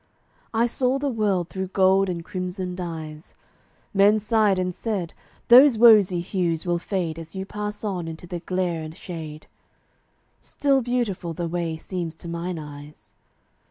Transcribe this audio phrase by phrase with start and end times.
[0.51, 3.35] I saw the world through gold and crimson dyes:
[3.93, 5.13] Men sighed and said,
[5.47, 9.45] "Those rosy hues will fade As you pass on into the glare and shade!"
[10.41, 13.13] Still beautiful the way seems to mine eyes.